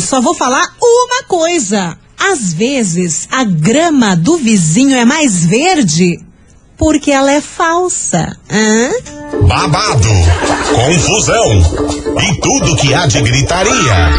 [0.00, 1.96] só vou falar uma coisa.
[2.18, 6.18] Às vezes, a grama do vizinho é mais verde
[6.76, 8.36] porque ela é falsa.
[8.50, 8.90] Hã?
[9.46, 10.08] Babado,
[10.74, 11.84] confusão
[12.22, 14.10] e tudo que há de gritaria.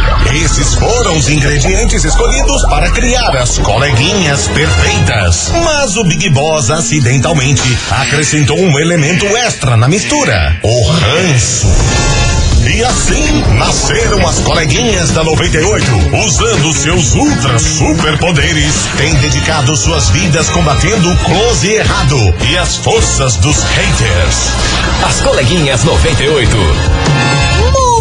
[0.43, 5.51] Esses foram os ingredientes escolhidos para criar as coleguinhas perfeitas.
[5.63, 12.24] Mas o Big Boss acidentalmente acrescentou um elemento extra na mistura: o ranço.
[12.67, 15.85] E assim nasceram as coleguinhas da 98,
[16.25, 22.17] usando seus ultra superpoderes, têm dedicado suas vidas combatendo o close errado
[22.49, 24.37] e as forças dos haters.
[25.05, 26.57] As coleguinhas 98.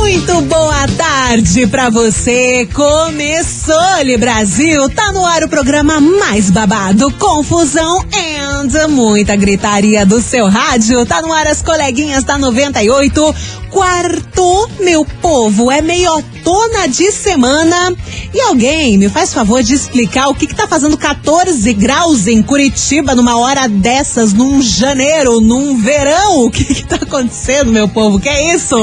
[0.00, 2.68] Muito boa tarde pra você.
[2.72, 3.74] Começou,
[4.18, 4.88] Brasil.
[4.90, 11.04] Tá no ar o programa mais babado, confusão and muita gritaria do seu rádio.
[11.04, 13.34] Tá no ar as coleguinhas da 98.
[13.74, 17.92] Quarto, meu povo, é meiotona de semana.
[18.32, 22.40] E alguém me faz favor de explicar o que que tá fazendo 14 graus em
[22.40, 26.44] Curitiba numa hora dessas, num janeiro, num verão?
[26.44, 28.20] O que que tá acontecendo, meu povo?
[28.20, 28.76] Que é isso?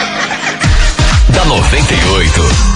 [1.43, 2.72] da 98.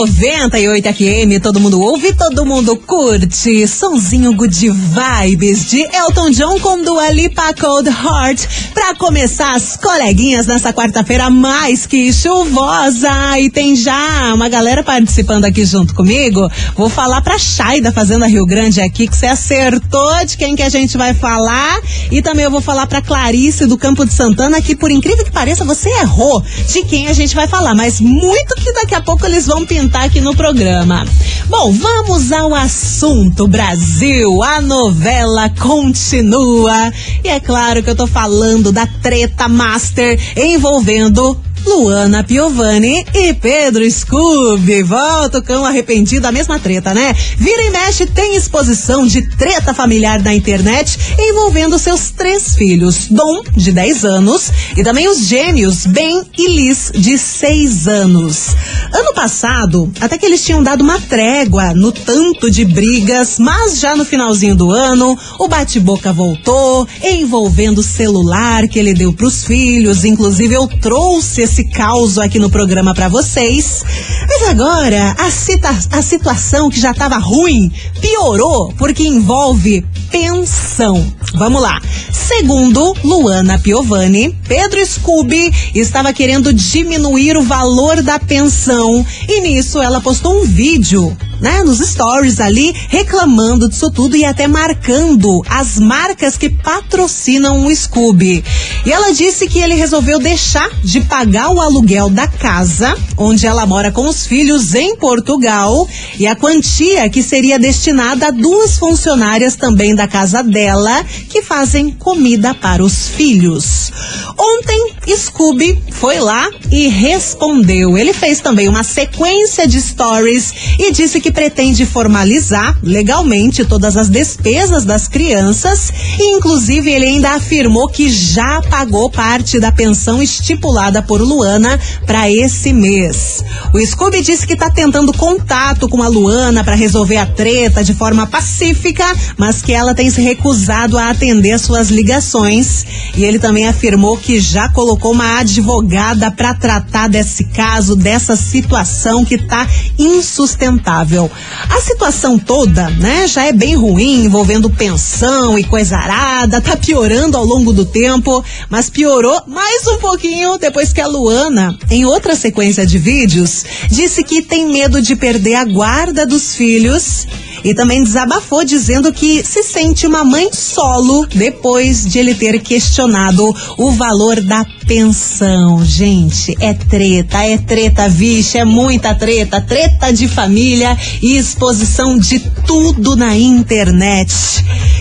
[0.00, 3.68] 98 FM, todo mundo ouve, todo mundo curte.
[3.68, 8.72] Sonzinho good vibes de Elton John com Dua Lipa Cold Heart.
[8.72, 13.38] Pra começar as coleguinhas nessa quarta-feira mais que chuvosa.
[13.38, 16.48] E tem já uma galera participando aqui junto comigo.
[16.74, 20.62] Vou falar pra Chay da Fazenda Rio Grande aqui que você acertou de quem que
[20.62, 21.78] a gente vai falar.
[22.10, 25.30] E também eu vou falar pra Clarice do Campo de Santana que por incrível que
[25.30, 27.74] pareça você errou de quem a gente vai falar.
[27.74, 31.04] Mas muito que daqui a pouco eles vão pintar aqui no programa.
[31.48, 34.42] Bom, vamos ao assunto Brasil.
[34.42, 36.92] A novela continua.
[37.24, 43.88] E é claro que eu tô falando da treta master envolvendo Luana Piovani e Pedro
[43.90, 44.82] Scooby.
[44.82, 47.14] Volta o cão arrependido, a mesma treta, né?
[47.36, 53.42] Vira e mexe tem exposição de treta familiar na internet envolvendo seus três filhos, Dom,
[53.56, 58.48] de 10 anos, e também os gêmeos, Ben e Liz, de 6 anos.
[58.92, 63.94] Ano passado, até que eles tinham dado uma trégua no tanto de brigas, mas já
[63.94, 70.04] no finalzinho do ano, o bate-boca voltou, envolvendo o celular que ele deu pros filhos,
[70.04, 73.84] inclusive eu trouxe esse caos aqui no programa para vocês.
[74.28, 81.04] Mas agora, a, cita, a situação que já estava ruim piorou porque envolve pensão.
[81.34, 81.80] Vamos lá.
[82.12, 90.00] Segundo Luana Piovani, Pedro Scooby estava querendo diminuir o valor da pensão e nisso ela
[90.00, 96.36] postou um vídeo né, nos stories ali, reclamando disso tudo e até marcando as marcas
[96.36, 98.44] que patrocinam o Scooby.
[98.84, 103.66] E ela disse que ele resolveu deixar de pagar o aluguel da casa, onde ela
[103.66, 105.88] mora com os filhos em Portugal,
[106.18, 111.90] e a quantia que seria destinada a duas funcionárias também da casa dela, que fazem
[111.90, 113.92] comida para os filhos.
[114.38, 117.96] Ontem Scooby foi lá e respondeu.
[117.96, 124.08] Ele fez também uma sequência de stories e disse que pretende formalizar legalmente todas as
[124.08, 131.02] despesas das crianças e inclusive ele ainda afirmou que já pagou parte da pensão estipulada
[131.02, 133.42] por Luana para esse mês.
[133.72, 137.94] O Scooby disse que está tentando contato com a Luana para resolver a treta de
[137.94, 139.04] forma pacífica,
[139.36, 142.84] mas que ela tem se recusado a atender suas ligações.
[143.16, 149.24] E ele também afirmou que já colocou uma advogada para tratar desse caso, dessa situação
[149.24, 149.66] que está
[149.98, 151.30] insustentável.
[151.68, 157.36] A situação toda, né, já é bem ruim, envolvendo pensão e coisa arada, tá piorando
[157.36, 162.36] ao longo do tempo, mas piorou mais um pouquinho depois que a Luana, em outra
[162.36, 167.26] sequência de vídeos, disse que tem medo de perder a guarda dos filhos
[167.64, 173.54] e também desabafou dizendo que se sente uma mãe solo depois de ele ter questionado
[173.76, 175.84] o valor da pensão.
[175.84, 182.40] Gente, é treta, é treta, vixe, é muita treta, treta de família e exposição de
[182.66, 184.34] tudo na internet.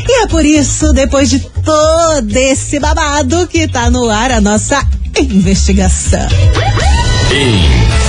[0.08, 4.80] E é por isso, depois de todo esse babado, que tá no ar a nossa
[5.18, 6.28] investigação.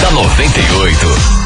[0.00, 1.42] da 98.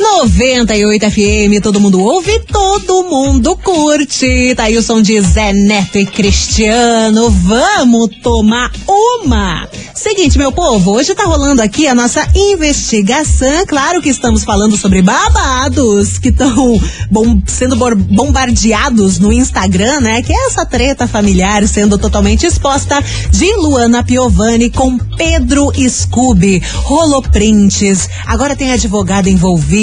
[0.00, 4.54] 98 FM, todo mundo ouve, todo mundo curte.
[4.54, 7.28] Tá aí o som de Zé Neto e Cristiano.
[7.28, 9.68] Vamos tomar uma.
[9.94, 13.66] Seguinte, meu povo, hoje tá rolando aqui a nossa investigação.
[13.66, 16.80] Claro que estamos falando sobre babados que estão
[17.10, 20.22] bom, sendo bombardeados no Instagram, né?
[20.22, 26.62] Que é essa treta familiar sendo totalmente exposta de Luana Piovani com Pedro Scooby.
[26.84, 29.28] Rolou prints, agora tem advogado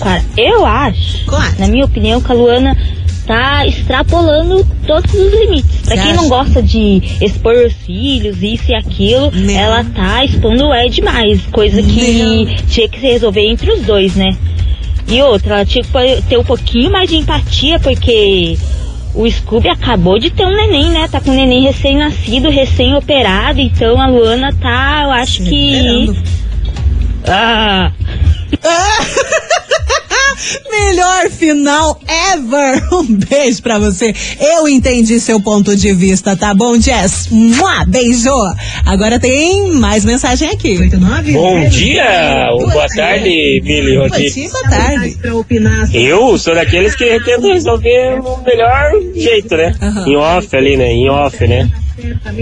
[0.00, 0.26] tarde.
[0.36, 1.54] Eu acho, Claro.
[1.58, 2.76] na minha opinião, que a Luana
[3.26, 5.80] tá extrapolando todos os limites.
[5.82, 9.54] Pra quem não gosta de expor os filhos, isso e aquilo, Não.
[9.54, 11.40] ela tá expondo é demais.
[11.52, 12.56] Coisa que Não.
[12.68, 14.36] tinha que se resolver entre os dois, né?
[15.06, 18.56] E outra, ela tinha que ter um pouquinho mais de empatia, porque
[19.14, 21.06] o Scooby acabou de ter um neném, né?
[21.08, 25.76] Tá com um neném recém-nascido, recém-operado, então a Luana tá, eu acho que.
[25.76, 26.22] Esperando.
[27.26, 27.92] Ah,
[30.70, 32.00] Melhor final
[32.32, 32.82] ever.
[32.94, 34.14] Um beijo pra você.
[34.40, 37.28] Eu entendi seu ponto de vista, tá bom, Jess?
[37.30, 38.30] Mua, beijo.
[38.86, 40.78] Agora tem mais mensagem aqui.
[40.78, 41.32] 89?
[41.32, 45.16] Bom dia, ou boa tarde, Billy dia, boa tarde.
[45.92, 49.74] Eu sou daqueles que tentam resolver no melhor jeito, né?
[49.82, 50.08] Aham.
[50.08, 50.90] Em off ali, né?
[50.90, 51.70] Em off, né?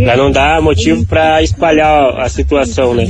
[0.05, 3.05] Pra não dar motivo pra espalhar a situação, né?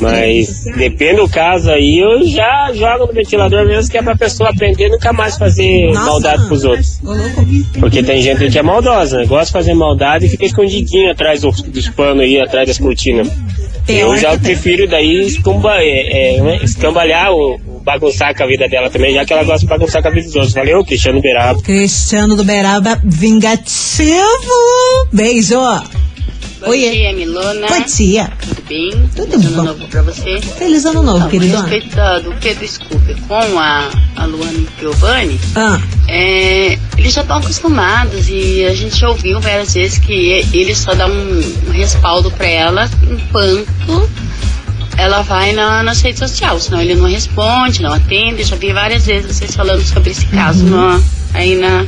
[0.00, 4.50] Mas depende do caso aí, eu já jogo no ventilador mesmo, que é pra pessoa
[4.50, 7.00] aprender nunca mais fazer maldade pros outros.
[7.78, 9.26] Porque tem gente que é maldosa, né?
[9.26, 13.28] Gosta de fazer maldade e fica escondidinho atrás dos, dos panos aí, atrás das cortinas.
[13.88, 16.60] Eu já prefiro daí escumba, é, é, né?
[16.62, 20.08] escambalhar ou bagunçar com a vida dela também, já que ela gosta de bagunçar com
[20.08, 20.54] a vida dos outros.
[20.54, 21.62] Valeu, Cristiano Beraba.
[21.62, 24.22] Cristiano do Beraba, vingativo.
[25.12, 25.54] Beijo.
[26.60, 26.90] Bom Oiê.
[26.92, 27.66] dia, Milona.
[27.66, 28.32] Bom dia.
[28.40, 28.90] Tudo bem?
[29.16, 29.60] Tudo Feliz bom.
[29.62, 30.40] ano novo pra você.
[30.40, 31.60] Feliz ano novo, a querido.
[31.62, 38.28] respeito do Pedro Scooper com a, a Luana Piovani, Ah, é, eles já estão acostumados
[38.28, 42.46] e a gente já ouviu várias vezes que ele só dá um, um respaldo pra
[42.46, 44.08] ela enquanto
[44.96, 48.44] ela vai na, nas redes sociais, senão ele não responde, não atende.
[48.44, 51.02] Já vi várias vezes vocês falando sobre esse caso no-
[51.34, 51.86] aí na,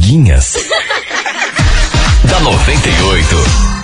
[0.10, 0.56] coleguinhas.
[2.26, 3.79] da 98.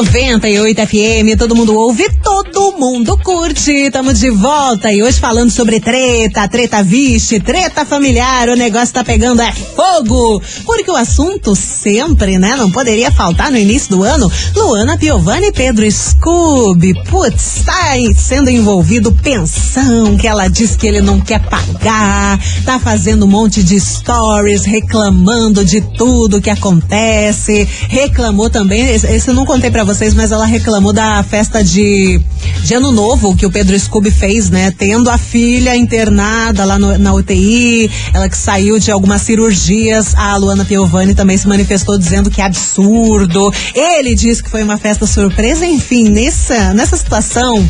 [0.00, 3.70] 98 FM, todo mundo ouve, todo mundo curte.
[3.70, 8.48] Estamos de volta e hoje falando sobre treta, treta vixe, treta familiar.
[8.48, 10.40] O negócio tá pegando é fogo.
[10.64, 14.32] Porque o assunto sempre, né, não poderia faltar no início do ano.
[14.56, 16.94] Luana Piovani e Pedro Scooby.
[17.04, 22.40] Putz, tá sendo envolvido pensão que ela diz que ele não quer pagar.
[22.64, 27.68] Tá fazendo um monte de stories reclamando de tudo que acontece.
[27.90, 32.20] Reclamou também, esse eu não contei pra vocês, mas ela reclamou da festa de,
[32.62, 34.70] de ano novo que o Pedro Scooby fez, né?
[34.76, 40.14] Tendo a filha internada lá no- na UTI, ela que saiu de algumas cirurgias.
[40.14, 43.52] A Luana Piovani também se manifestou dizendo que é absurdo.
[43.74, 47.68] Ele disse que foi uma festa surpresa, enfim, nessa, nessa situação.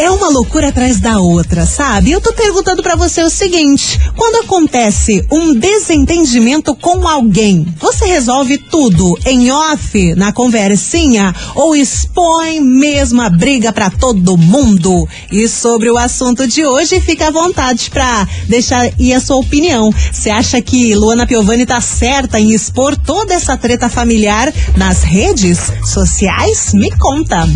[0.00, 2.10] É uma loucura atrás da outra, sabe?
[2.10, 8.56] Eu tô perguntando para você o seguinte: quando acontece um desentendimento com alguém, você resolve
[8.56, 15.06] tudo em off, na conversinha, ou expõe mesmo a briga para todo mundo?
[15.30, 19.92] E sobre o assunto de hoje, fica à vontade para deixar aí a sua opinião.
[20.10, 25.58] Você acha que Luana Piovani tá certa em expor toda essa treta familiar nas redes
[25.84, 26.72] sociais?
[26.72, 27.46] Me conta.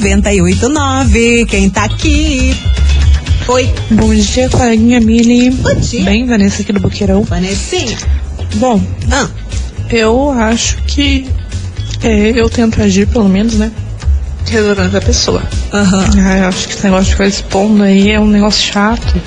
[0.00, 1.46] 998900989.
[1.46, 2.56] Quem tá aqui?
[3.48, 3.70] Oi.
[3.90, 5.50] Bom dia, coleguinha Mili.
[5.50, 6.04] Bom dia.
[6.04, 7.22] Bem, Vanessa aqui do Boqueirão.
[7.22, 7.96] Vanessinha.
[8.56, 9.28] Bom, Ah,
[9.90, 11.28] eu acho que
[12.02, 13.70] é, eu tento agir, pelo menos, né?
[14.46, 15.42] Resolvendo a pessoa.
[15.72, 16.06] aham.
[16.24, 19.20] Ah, eu acho que esse negócio de ficar expondo aí é um negócio chato,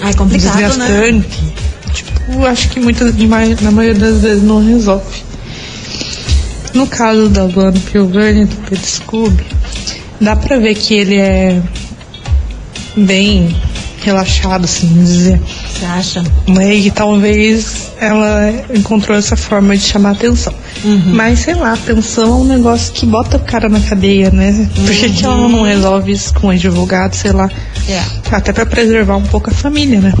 [0.00, 0.68] Ai, complicado, né?
[0.68, 1.56] desgastante.
[1.92, 3.14] Tipo, acho que muitas,
[3.60, 5.24] na maioria das vezes não resolve.
[6.74, 9.44] No caso da Luana Piovani do Pedro Scooby,
[10.20, 11.60] dá pra ver que ele é
[12.96, 13.54] bem
[14.02, 15.40] relaxado, assim, dizer.
[15.68, 16.24] Você acha?
[16.46, 16.74] né?
[16.74, 20.54] E talvez ela encontrou essa forma de chamar atenção.
[21.12, 24.68] Mas sei lá, atenção é um negócio que bota o cara na cadeia, né?
[24.74, 27.50] Por que, que ela não resolve isso com o advogado, sei lá?
[27.88, 28.00] É.
[28.30, 30.12] Até pra preservar um pouco a família, né?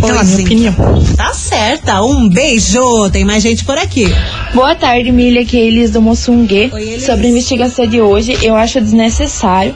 [0.00, 0.44] Lá, Pois minha sim.
[0.44, 0.74] opinião.
[1.16, 2.02] Tá certa.
[2.02, 3.10] Um beijo.
[3.10, 4.06] Tem mais gente por aqui.
[4.54, 6.70] Boa tarde, Milha, que é Elis do Moçungue.
[7.04, 9.74] Sobre a investigação de hoje, eu acho desnecessário,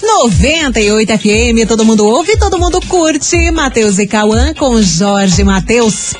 [0.00, 3.50] 98 FM, todo mundo ouve, todo mundo curte.
[3.50, 6.14] Matheus e Cauã com Jorge Matheus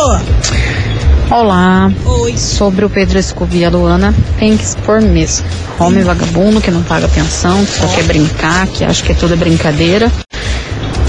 [1.31, 1.91] Olá.
[2.05, 2.37] Oi.
[2.37, 5.45] Sobre o Pedro Scooby e a Luana, tem que expor mesmo.
[5.79, 9.35] Homem vagabundo que não paga pensão, que só quer brincar, que acha que é tudo
[9.37, 10.11] brincadeira.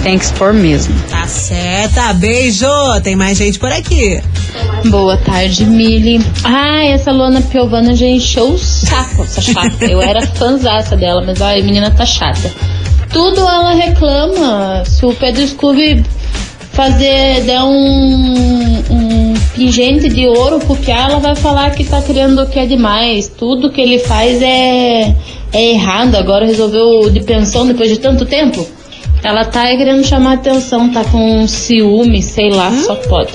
[0.02, 0.94] Tem que expor mesmo.
[1.10, 2.66] Tá certa, beijo!
[3.02, 4.20] Tem mais gente por aqui.
[4.88, 6.24] Boa tarde, Mili.
[6.44, 9.84] Ah, essa Luana Piovana já encheu o saco, essa chata.
[9.84, 12.50] Eu era fãzaça dela, mas a menina tá chata.
[13.14, 14.84] Tudo ela reclama.
[14.84, 16.04] Se o Pedro Scooby
[16.72, 22.42] fazer, dar um, um pingente de ouro pro Piá, ela vai falar que tá criando
[22.42, 23.28] o que é demais.
[23.28, 25.14] Tudo que ele faz é,
[25.52, 26.16] é errado.
[26.16, 28.66] Agora resolveu de pensão depois de tanto tempo.
[29.22, 33.32] Ela tá querendo chamar atenção, tá com ciúme, sei lá, só pode.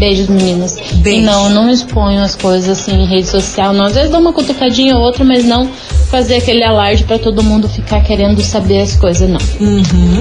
[0.00, 0.76] Beijos, meninas.
[1.04, 3.74] E não, não exponham as coisas assim em rede social.
[3.74, 5.68] Não, às vezes dá uma cutucadinha ou outra, mas não
[6.10, 9.38] fazer aquele alarde pra todo mundo ficar querendo saber as coisas, não.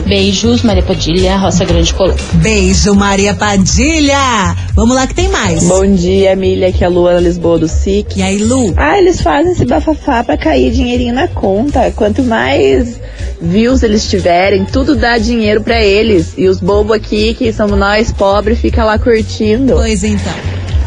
[0.06, 2.14] Beijos, Maria Padilha, Roça Grande Colô.
[2.34, 4.56] Beijo, Maria Padilha.
[4.76, 5.64] Vamos lá que tem mais.
[5.64, 8.18] Bom dia, Milha, aqui é a Luana Lisboa do SIC.
[8.18, 8.74] E aí, Lu?
[8.76, 11.92] Ah, eles fazem esse bafafá pra cair dinheirinho na conta.
[11.96, 13.00] Quanto mais
[13.42, 16.34] views eles tiverem, tudo dá dinheiro pra eles.
[16.38, 19.74] E os bobos aqui, que somos nós pobres, fica lá curtindo.
[19.74, 20.34] Pois então.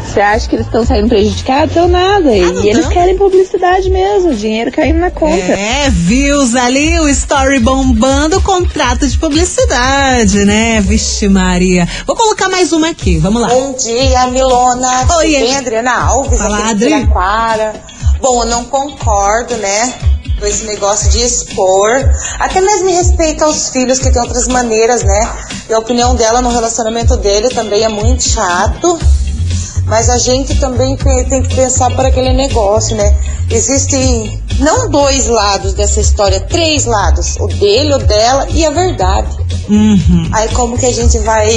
[0.05, 1.75] Você acha que eles estão saindo prejudicados?
[1.75, 2.29] Ou nada.
[2.29, 5.33] Ah, e eles querem publicidade mesmo, dinheiro caindo na conta.
[5.33, 10.79] É, views ali, o story bombando, contrato de publicidade, né?
[10.81, 11.87] Vixe Maria.
[12.05, 13.47] Vou colocar mais uma aqui, vamos lá.
[13.47, 15.07] Bom dia, Milona.
[15.17, 16.37] Oi, Adriana Alves?
[16.37, 17.09] Fala, aqui Adri.
[18.21, 19.93] Bom, eu não concordo, né?
[20.39, 21.91] Com esse negócio de expor.
[22.39, 25.35] Até mesmo em respeito aos filhos, que tem outras maneiras, né?
[25.69, 28.99] E a opinião dela no relacionamento dele também é muito chato.
[29.85, 33.15] Mas a gente também tem que pensar por aquele negócio, né?
[33.49, 37.35] Existem não dois lados dessa história, três lados.
[37.39, 39.37] O dele, o dela e a verdade.
[39.69, 40.29] Uhum.
[40.31, 41.49] Aí como que a gente vai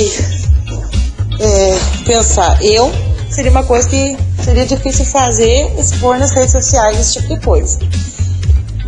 [1.41, 2.63] é, pensar?
[2.63, 2.93] Eu
[3.31, 7.79] seria uma coisa que seria difícil fazer, expor nas redes sociais, esse tipo de coisa.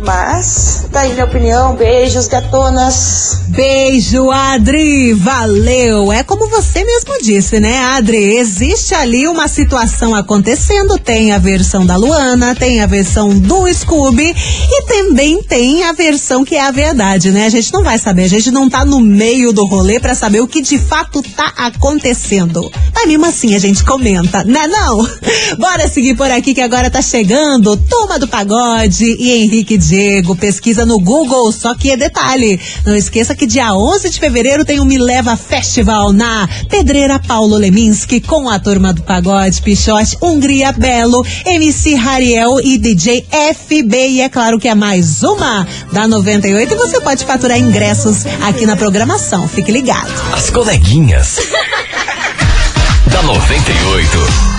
[0.01, 1.75] Mas, tá aí minha opinião.
[1.75, 3.41] Beijos, gatonas.
[3.49, 5.13] Beijo, Adri.
[5.13, 6.13] Valeu.
[6.13, 8.37] É como você mesmo disse, né, Adri?
[8.37, 10.97] Existe ali uma situação acontecendo.
[10.97, 16.45] Tem a versão da Luana, tem a versão do Scooby e também tem a versão
[16.45, 17.45] que é a verdade, né?
[17.45, 18.23] A gente não vai saber.
[18.23, 21.51] A gente não tá no meio do rolê pra saber o que de fato tá
[21.57, 22.71] acontecendo.
[22.93, 24.65] Mas mesmo assim a gente comenta, né?
[24.67, 25.05] Não?
[25.59, 27.75] Bora seguir por aqui que agora tá chegando.
[27.75, 30.35] Turma do Pagode e Henrique Diego.
[30.35, 32.59] Pesquisa no Google, só que é detalhe.
[32.85, 37.55] Não esqueça que dia 11 de fevereiro tem o Me Leva Festival na Pedreira Paulo
[37.55, 43.25] Leminski com a Turma do Pagode, Pichote, Hungria Belo, MC Rariel e DJ
[43.55, 44.09] FB.
[44.09, 48.67] E é claro que é mais uma da 98 e você pode faturar ingressos aqui
[48.67, 49.47] na programação.
[49.47, 50.11] Fique ligado.
[50.33, 51.37] As coleguinhas.
[53.11, 54.58] da 98.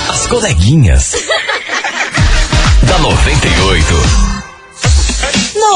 [0.09, 1.15] As coleguinhas.
[2.83, 4.30] da 98.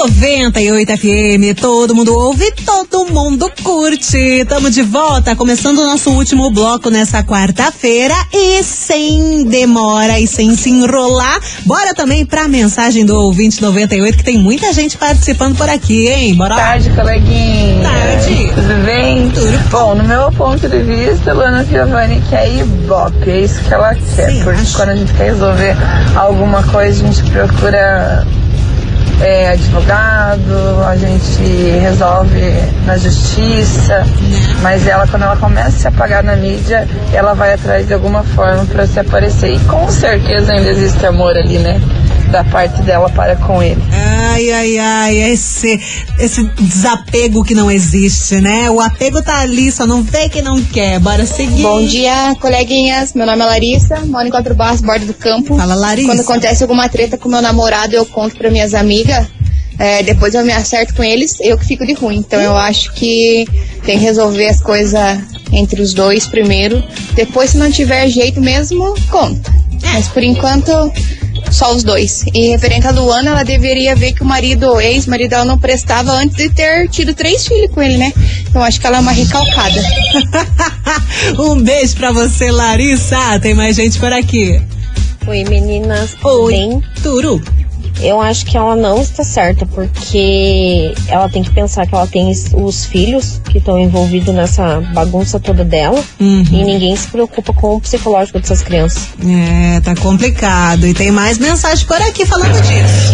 [0.04, 4.44] 98 FM, todo mundo ouve, todo mundo curte.
[4.44, 10.54] Tamo de volta, começando o nosso último bloco nessa quarta-feira e sem demora e sem
[10.56, 15.70] se enrolar, bora também pra mensagem do ouvinte 98 que tem muita gente participando por
[15.70, 16.34] aqui, hein?
[16.34, 16.60] Bora lá.
[16.60, 17.82] Tarde, coleguinha.
[17.82, 18.52] Tarde.
[18.54, 19.32] Tudo bem?
[19.70, 23.30] Bom, no meu ponto de vista, Luana Giovanni quer ibope.
[23.30, 24.44] É isso que ela quer.
[24.44, 25.74] porque quando a gente quer resolver
[26.14, 28.26] alguma coisa, a gente procura
[29.20, 31.42] é, advogado, a gente
[31.80, 32.40] resolve
[32.86, 34.04] na justiça.
[34.62, 38.22] Mas ela, quando ela começa a se apagar na mídia, ela vai atrás de alguma
[38.22, 39.54] forma para se aparecer.
[39.54, 41.80] E com certeza ainda existe amor ali, né?
[42.34, 43.80] Da parte dela para com ele.
[43.92, 45.80] Ai, ai, ai, esse,
[46.18, 48.68] esse desapego que não existe, né?
[48.68, 50.98] O apego tá ali, só não vê quem não quer.
[50.98, 51.62] Bora seguir.
[51.62, 53.14] Bom dia, coleguinhas.
[53.14, 55.56] Meu nome é Larissa, moro em Quatro Barras, borda do campo.
[55.56, 56.08] Fala, Larissa.
[56.08, 59.28] Quando acontece alguma treta com meu namorado, eu conto para minhas amigas.
[59.78, 62.16] É, depois eu me acerto com eles, eu que fico de ruim.
[62.16, 63.44] Então eu acho que
[63.84, 65.20] tem que resolver as coisas
[65.52, 66.82] entre os dois primeiro.
[67.14, 69.54] Depois, se não tiver jeito mesmo, conta.
[69.92, 70.72] Mas por enquanto,
[71.54, 72.24] só os dois.
[72.34, 76.12] E referente a Luana, ela deveria ver que o marido, o ex-marido dela não prestava
[76.12, 78.12] antes de ter tido três filhos com ele, né?
[78.48, 79.80] Então acho que ela é uma recalcada.
[81.38, 83.38] um beijo pra você, Larissa.
[83.40, 84.60] Tem mais gente por aqui.
[85.26, 86.16] Oi, meninas.
[86.22, 86.52] Oi.
[86.52, 86.82] Bem?
[87.02, 87.42] Turu.
[88.00, 92.30] Eu acho que ela não está certa, porque ela tem que pensar que ela tem
[92.54, 96.44] os filhos que estão envolvidos nessa bagunça toda dela Uhum.
[96.50, 99.08] e ninguém se preocupa com o psicológico dessas crianças.
[99.24, 100.86] É, tá complicado.
[100.86, 103.12] E tem mais mensagem por aqui falando disso.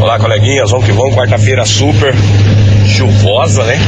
[0.00, 1.14] Olá, coleguinhas, vamos que vamos.
[1.14, 2.14] Quarta-feira super
[2.86, 3.78] chuvosa, né?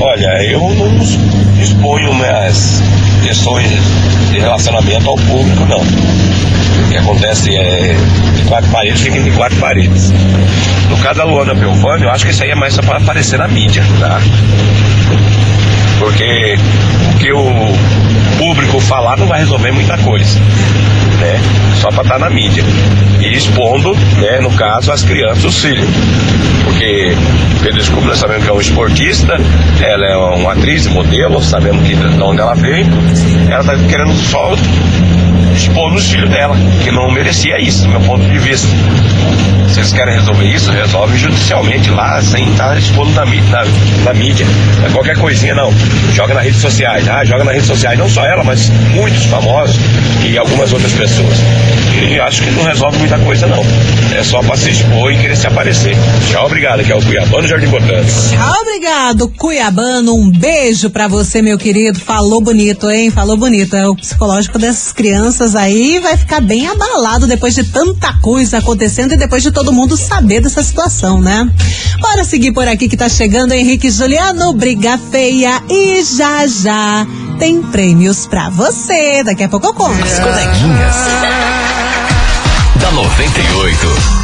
[0.00, 2.80] Olha, eu não exponho minhas
[3.22, 3.68] questões
[4.30, 5.80] de relacionamento ao público, não.
[6.92, 7.96] Que acontece é
[8.36, 10.12] de quatro paredes, fica entre quatro paredes.
[10.90, 13.38] No caso da Luana Piovani, eu acho que isso aí é mais só para aparecer
[13.38, 14.20] na mídia, tá?
[15.98, 16.54] Porque
[17.14, 17.72] o que o
[18.36, 20.38] público falar não vai resolver muita coisa,
[21.18, 21.40] né?
[21.80, 22.62] Só para estar na mídia.
[23.20, 25.88] E expondo, né, no caso, as crianças, os filhos.
[26.64, 27.16] Porque
[27.62, 29.40] Pedro Scooby, sabemos que é um esportista,
[29.80, 32.86] ela é uma atriz, modelo, sabemos que de onde ela veio.
[33.48, 34.54] Ela tá querendo só
[35.54, 38.68] expor os filhos dela, que não merecia isso, do meu ponto de vista.
[39.72, 43.64] Se querem resolver isso, resolve judicialmente lá, sem estar expondo na, na,
[44.04, 44.46] na mídia.
[44.86, 45.72] É Qualquer coisinha, não.
[46.12, 47.08] Joga nas redes sociais.
[47.08, 47.98] Ah, joga nas redes sociais.
[47.98, 49.76] Não só ela, mas muitos famosos
[50.24, 51.36] e algumas outras pessoas.
[52.08, 53.62] E acho que não resolve muita coisa, não.
[54.16, 55.96] É só para se expor e querer se aparecer.
[56.30, 56.80] Tchau, obrigado.
[56.80, 58.10] Aqui é o Cuiabano Jardim Botânico.
[58.30, 60.14] Tchau, obrigado, Cuiabano.
[60.14, 61.98] Um beijo pra você, meu querido.
[61.98, 63.10] Falou bonito, hein?
[63.10, 63.74] Falou bonito.
[63.74, 69.12] É o psicológico dessas crianças aí vai ficar bem abalado depois de tanta coisa acontecendo
[69.12, 71.50] e depois de todo mundo saber dessa situação, né?
[72.00, 77.06] Bora seguir por aqui que tá chegando Henrique e Juliano, briga feia e já já
[77.38, 79.22] tem prêmios pra você.
[79.24, 80.02] Daqui a pouco eu conto.
[80.02, 80.96] As coleguinhas.
[82.80, 84.21] da 98.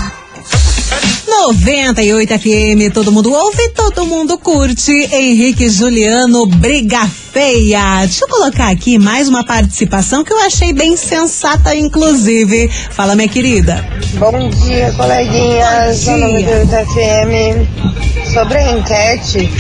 [1.49, 4.93] 98 FM, todo mundo ouve, todo mundo curte.
[4.93, 8.01] Henrique Juliano, briga feia.
[8.01, 12.69] Deixa eu colocar aqui mais uma participação que eu achei bem sensata, inclusive.
[12.91, 13.83] Fala, minha querida.
[14.19, 16.65] Bom dia, coleguinhas Bom da dia.
[16.65, 18.35] 98 FM.
[18.35, 19.51] Sobre a enquete,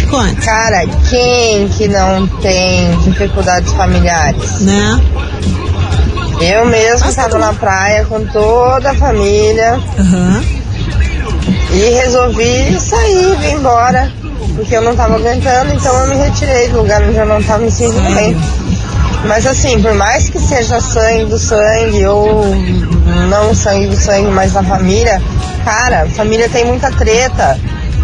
[0.44, 4.60] cara, quem que não tem dificuldades familiares?
[4.60, 5.00] Né?
[6.42, 9.80] Eu mesmo estava na praia com toda a família
[11.78, 14.12] e resolvi sair, vir embora,
[14.56, 17.62] porque eu não estava aguentando, então eu me retirei do lugar onde eu não estava
[17.62, 18.36] me sentindo bem.
[19.26, 22.44] Mas assim, por mais que seja sangue do sangue ou
[23.28, 25.22] não sangue do sangue, mas da família,
[25.64, 27.56] cara, família tem muita treta,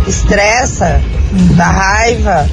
[0.06, 1.00] estressa,
[1.56, 2.48] dá raiva.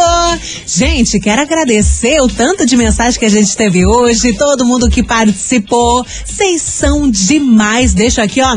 [0.66, 5.02] Gente, quero agradecer o tanto de mensagem que a gente teve hoje, todo mundo que
[5.02, 6.04] participou.
[6.24, 7.94] Vocês são demais.
[7.94, 8.54] Deixo aqui, ó,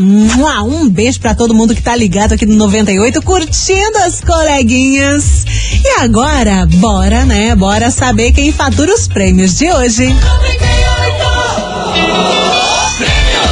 [0.64, 5.46] um beijo pra todo mundo que tá ligado aqui no 98, curtindo as coleguinhas.
[5.84, 7.56] E agora, bora, né?
[7.56, 10.16] Bora saber quem fatura os prêmios de hoje.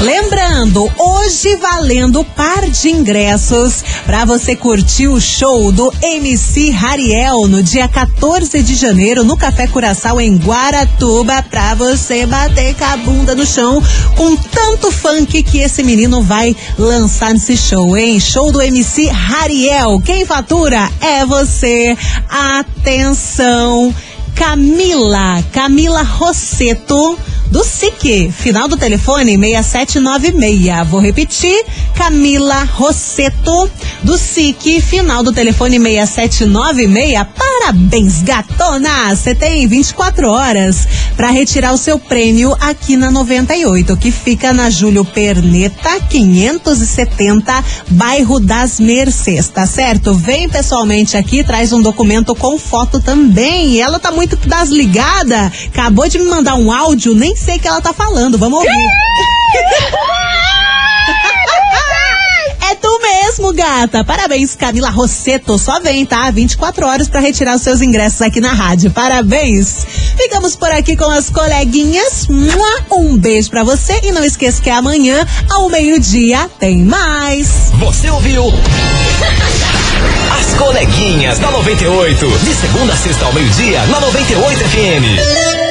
[0.03, 7.63] Lembrando hoje valendo par de ingressos para você curtir o show do MC Rariel no
[7.63, 13.33] dia 14 de janeiro no Café Curaçao em Guaratuba para você bater com a bunda
[13.33, 13.81] no chão
[14.17, 18.19] com tanto funk que esse menino vai lançar nesse show, hein?
[18.19, 20.01] Show do MC Rariel.
[20.01, 21.95] Quem fatura é você.
[22.29, 23.95] Atenção.
[24.35, 27.17] Camila, Camila Rosseto
[27.53, 30.89] do SIC, final do telefone 6796.
[30.89, 31.63] Vou repetir,
[31.93, 33.69] Camila Rosseto
[34.01, 37.27] do SIC, final do telefone 6796.
[37.37, 39.15] Parabéns, gatona!
[39.15, 44.71] Você tem 24 horas para retirar o seu prêmio aqui na 98, que fica na
[44.71, 50.15] Júlio Perneta 570, bairro das Mercês, tá certo?
[50.15, 53.79] Vem pessoalmente aqui, traz um documento com foto também.
[53.79, 57.67] Ela tá muito das ligada, acabou de me mandar um áudio, nem sei o que
[57.67, 58.37] ela tá falando.
[58.37, 58.69] Vamos ouvir.
[62.69, 64.03] É tu mesmo, gata.
[64.03, 65.59] Parabéns, Camila Rosseto.
[65.59, 66.31] Só vem, tá?
[66.31, 68.89] 24 horas para retirar os seus ingressos aqui na rádio.
[68.89, 69.85] Parabéns.
[70.17, 72.27] Ficamos por aqui com as coleguinhas.
[72.91, 77.71] Um beijo para você e não esqueça que amanhã, ao meio-dia, tem mais.
[77.77, 78.45] Você ouviu?
[80.39, 82.25] As coleguinhas da 98.
[82.39, 85.62] De segunda a sexta ao meio-dia, na 98 FM.